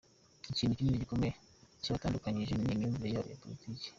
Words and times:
Ikintu 0.51 0.77
kinini 0.77 1.03
gikomeye 1.03 1.33
kibatandukanyije 1.83 2.53
ni 2.55 2.69
imyumvire 2.73 3.11
yabo 3.13 3.27
ya 3.31 3.41
politiki. 3.43 3.87